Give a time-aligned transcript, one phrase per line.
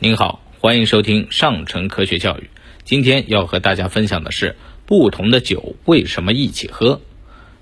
[0.00, 2.50] 您好，欢迎收听上城科学教育。
[2.82, 7.00] 今天要和大家分享的是，不同的酒为什么一起喝？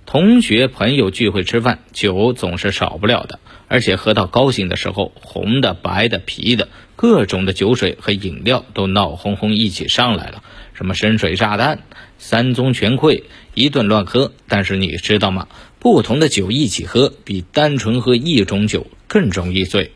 [0.06, 10.42] 同学朋友聚会吃饭，酒总是少不了的，而且喝到高兴的时候，红的、白的、啤的，各种的酒水和饮料都闹哄哄一起上来了。
[10.72, 11.82] 什么深水炸弹、
[12.18, 14.32] 三宗全会，一顿乱喝。
[14.48, 15.48] 但是你知道吗？
[15.78, 19.92] 不同的酒一起喝，比单纯喝一种酒更容易醉。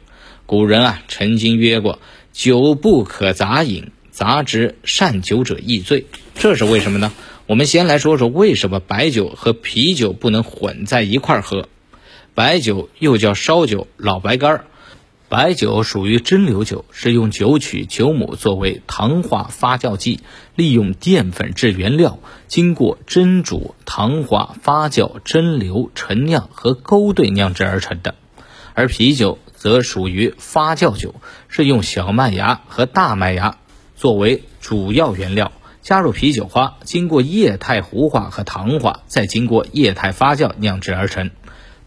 [0.46, 1.98] 古人啊，曾经曰过
[2.32, 6.06] ：“酒不可杂饮，杂之善酒者易醉。”
[6.38, 7.12] 这是为什么呢？
[7.48, 11.68] 我们先来说说为什么白酒和啤酒不能混在一块儿喝。
[12.34, 14.64] 白酒又叫烧酒、老白干儿。
[15.28, 20.20] 白酒属于蒸馏酒，是用酒曲、酒母作为糖化发酵剂，
[20.54, 28.14] 利用淀粉制原料，经过蒸煮、糖化、发酵、蒸馏、陈酿和勾兑酿制而成的。
[28.74, 31.16] 而啤酒则属于发酵酒，
[31.48, 33.56] 是用小麦芽和大麦芽
[33.96, 35.50] 作为主要原料，
[35.82, 41.32] 加入啤酒花，经过液态糊化和糖化，再经过液态发酵酿制而成。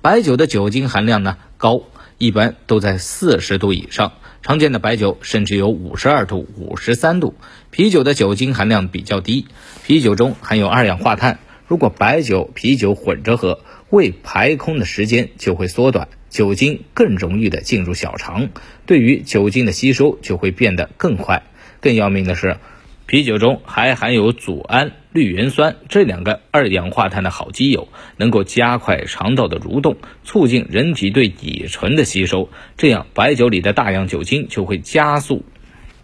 [0.01, 1.83] 白酒的酒精含量呢高。
[2.17, 4.11] 一般都在四十度以上，
[4.41, 7.33] 常见的白酒甚至有五十二度、五十三度。
[7.71, 9.47] 啤酒的酒精含量比较低，
[9.85, 11.39] 啤酒中含有二氧化碳。
[11.65, 13.59] 如果白酒、啤酒混着喝，
[13.89, 18.49] 胃排空的时间就会缩短，酒精更容易的进入小肠，
[18.85, 21.43] 对于酒精的吸收就会变得更快。
[21.79, 22.57] 更要命的是。
[23.05, 32.51] 啤酒中还含有组胺、氯盐酸这两个二氧化碳的好基友，能够加快肠道的蠕动，促进人体对乙醇的吸收。
[32.77, 35.43] 这样，白酒里的大量酒精就会加速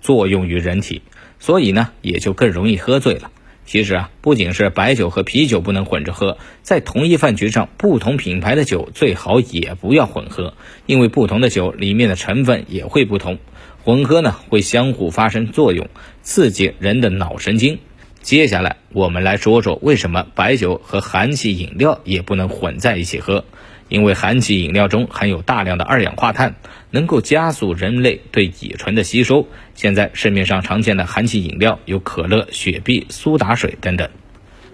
[0.02, 1.04] 作用于人体，
[1.40, 3.30] 所以呢，也就更容易喝醉了。
[3.66, 10.54] 其实啊，不仅是白酒和啤酒不能混着喝，在同一饭局上，不同品牌的酒最好也不要混合，
[10.86, 13.40] 因为不同的酒里面的成分也会不同。
[13.84, 15.90] 混合呢会相互发生作用，
[16.22, 17.80] 刺激人的脑神经。
[18.22, 23.46] 接下来我们来说说为什么白酒和含气饮料也不能混在一起喝。
[23.88, 26.56] 因为含气饮料中含有大量的二氧化碳，
[26.96, 29.50] 能够加速人类对乙醇的吸收。
[29.74, 34.10] 现在市面上常见的含气饮料有可乐、雪碧、苏打水等等。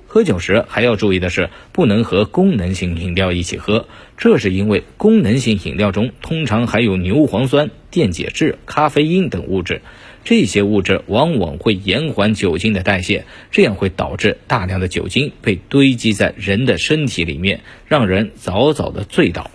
[0.06, 3.88] 喝酒时还要注意的是，不能和功能性饮料一起喝。
[4.18, 9.82] 这是因为功能性饮料中通常含有牛磺酸、电解质、咖啡因等物质，
[10.24, 19.50] 这些物质往往会延缓酒精的代谢，这样会导致大量的酒精被堆积在人的身体里面，让人早早的醉倒。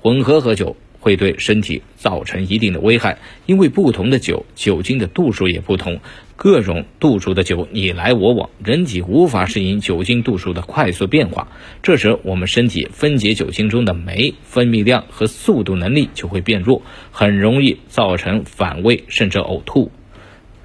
[0.00, 0.74] 混合喝酒。
[1.08, 6.00] 会对身体造成一定的危害，因为不同的酒酒精的度数也不同，
[6.36, 11.48] 各种度数的酒你来我往，人体无法适应酒精度数的快速变化，
[11.82, 19.90] 这时我们身体分解酒精中的酶分泌量和速度能力就会变弱，很容易造成反胃甚至呕吐。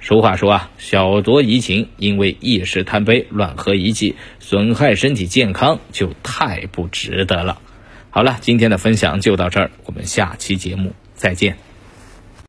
[0.02, 7.62] 俗话说啊，小酌怡情，因为一时贪杯乱喝一气，损害身体健康就太不值得了。
[8.14, 11.56] 好了，今天的分享就到这儿，我们下期节目再见。